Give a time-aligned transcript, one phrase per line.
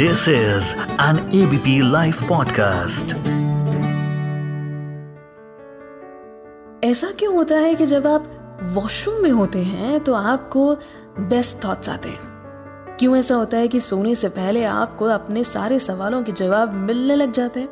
[0.00, 3.12] This is an ABP Life podcast.
[6.84, 8.28] ऐसा क्यों होता है कि जब आप
[8.62, 10.74] वॉशरूम में होते हैं तो आपको
[11.20, 12.18] बेस्ट थॉट्स आते हैं?
[13.00, 17.16] क्यों ऐसा होता है कि सोने से पहले आपको अपने सारे सवालों के जवाब मिलने
[17.16, 17.68] लग जाते हैं?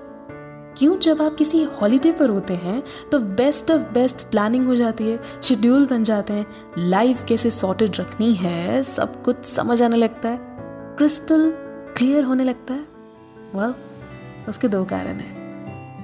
[0.78, 2.82] क्यों जब आप किसी हॉलीडे पर होते हैं
[3.12, 6.46] तो बेस्ट ऑफ़ बेस्ट प्लानिंग हो जाती है शेड्यूल बन जाते हैं
[6.78, 10.38] लाइफ कैसे सॉर्टेड रखनी है, सब कुछ समझ आने लगता है।
[10.98, 11.67] क्रिस्टल
[11.98, 12.80] क्लियर होने लगता है?
[12.80, 15.36] वेल well, उसके दो कारण हैं।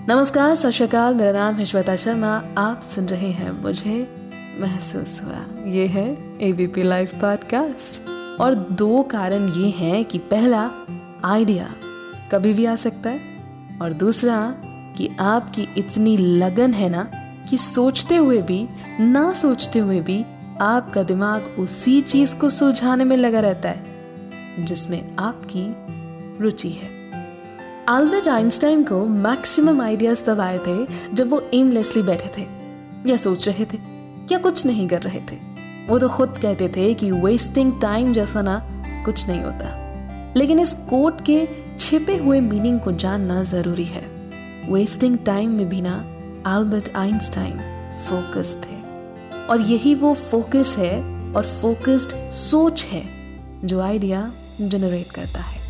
[0.09, 4.31] नमस्कार सत मेरा नाम है श्वेता शर्मा। आप सुन रहे हैं मुझे
[4.61, 8.09] महसूस हुआ। ये है एबीपी लाइव पॉडकास्ट
[8.41, 10.71] और दो कारण ये हैं कि पहला
[11.25, 11.75] आइडिया
[12.33, 13.21] कभी भी आ सकता है।
[13.83, 14.55] और दूसरा
[14.97, 17.11] कि आपकी इतनी लगन है ना
[17.51, 18.69] कि सोचते हुए भी
[19.01, 20.25] ना सोचते हुए भी
[20.61, 23.94] आपका दिमाग उसी चीज़ को सुलझाने में लगा रहता है।
[24.61, 25.77] जिसमें आपकी
[26.43, 27.05] रुचि है।
[27.89, 32.47] आल्बर्ट आइंस्टाइन को मैक्सिमम आइडियाज़ तब आए थे जब वो एमलेसली बैठे थे,
[33.11, 33.79] या सोच रहे थे,
[34.33, 35.37] या कुछ नहीं कर रहे थे।
[35.89, 38.63] वो तो खुद कहते थे कि वेस्टिंग टाइम जैसा ना
[39.05, 39.85] कुछ नहीं होता।
[40.37, 44.31] लेकिन इस कोट के छिपे हुए मीनिंग को जानना ज़रूरी है।
[44.71, 46.05] वेस्टिंग टाइम में भी ना
[46.47, 47.61] आल्बर्ट आइंस्टाइन
[48.09, 48.85] फोकस थे।
[49.47, 51.03] और यही वो फोकस है
[51.33, 53.05] और फोकस्ड सोच है
[53.65, 55.63] जो आइडिया जनरेट करता है।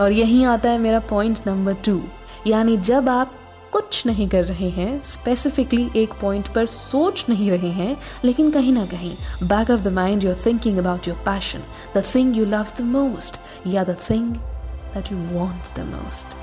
[0.00, 2.02] और यहीं आता है मेरा पॉइंट नंबर टू
[2.46, 3.34] यानी जब आप
[3.72, 8.72] कुछ नहीं कर रहे हैं स्पेसिफिकली एक पॉइंट पर सोच नहीं रहे हैं, लेकिन कहीं
[8.72, 11.62] ना कहीं back of the mind you are thinking about your passion
[11.96, 16.36] the thing you love the most या the thing that you want the most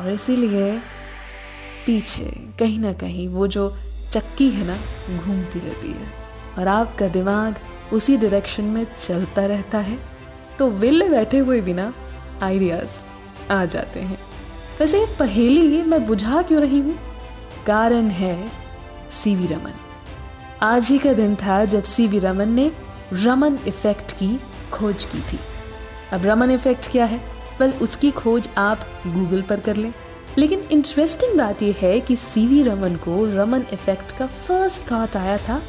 [0.00, 0.78] और इसीलिए
[1.86, 2.24] पीछे
[2.58, 3.68] कहीं ना कहीं वो जो
[4.12, 4.76] चक्की है ना,
[5.18, 6.12] घूमती रहती है।
[6.58, 7.58] और आपका दिमाग
[7.92, 9.98] उसी डायरेक्शन में चलता रहता है।
[10.58, 11.92] तो विले बैठे हुए बिना
[12.42, 14.18] आइडियाज़ आ जाते हैं।
[14.80, 16.94] वैसे पहेली मैं बुझा क्यों रही हूँ?
[17.66, 18.50] कारण है
[19.12, 19.74] सीवी रमन
[20.62, 22.70] आज ही का दिन था जब सीवी रमन ने
[23.12, 24.38] रमन इफ़ेक्ट की
[24.72, 25.38] खोज की थी।
[26.12, 27.20] अब रमन इफ़ेक्ट क्या है?
[27.60, 29.92] वेल उसकी खोज आप गूगल पर कर लें।
[30.38, 35.36] लेकिन इंटरेस्टिंग बात यह है कि सीवी रमन को रमन इफ़ेक्ट का फ़र्स्ट थॉट आया
[35.38, 35.60] था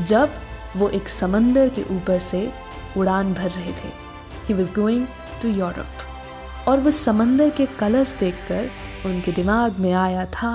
[0.00, 0.30] जब
[0.76, 2.50] वो एक समंदर के ऊपर से
[2.96, 4.09] उड़ान भर रहे थे।
[4.50, 5.06] He was going
[5.42, 8.68] to Europe और वो समंदर के कलर्स देखकर
[9.06, 10.52] उनके दिमाग में आया था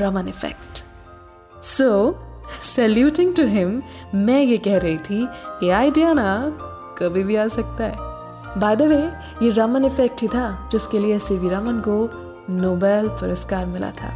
[0.00, 0.84] Raman effect
[1.66, 1.88] so
[2.64, 3.82] saluting to him
[4.14, 5.26] मैं ये कह रही थी
[5.60, 6.26] कि आइडिया ना
[6.98, 8.04] कभी भी आ सकता है.
[8.60, 8.98] बाय द वे
[9.42, 11.96] ये रमन इफ़ेक्ट ही था, जिसके लिए सी वी रमन को
[12.52, 14.12] नोबेल पुरस्कार मिला था।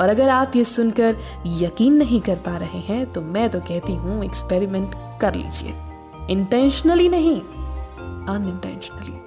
[0.00, 3.94] और अगर आप ये सुनकर यकीन नहीं कर पा रहे हैं तो मैं तो कहती
[3.94, 5.74] हूँ एक्सपेरिमेंट कर लीजिए।
[6.30, 7.40] इंटेंशनली नहीं
[8.28, 9.18] अनइंटेंशनली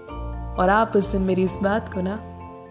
[0.59, 2.19] और आप उस दिन मेरी इस बात को ना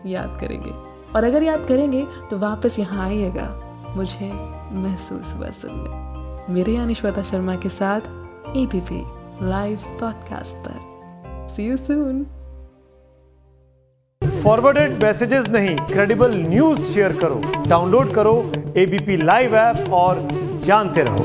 [0.06, 0.70] याद करेंगे।
[1.16, 3.48] और अगर याद करेंगे तो वापस यहाँ आइएगा।
[3.96, 4.32] मुझे
[4.72, 8.00] महसूस हुआ सुनने। मेरे यानी श्वेता शर्मा के साथ
[8.56, 9.02] एबीपी
[9.48, 12.26] लाइव पॉडकास्ट पर। See you soon
[14.42, 18.34] forwarded messages नहीं क्रेडिबल न्यूज़ शेयर करो। डाउनलोड करो
[18.76, 20.28] एबीपी लाइव ऐप और
[20.64, 21.24] जानते रहो।